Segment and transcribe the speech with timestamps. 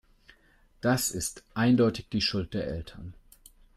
[0.81, 3.13] Das ist eindeutig die Schuld der Eltern.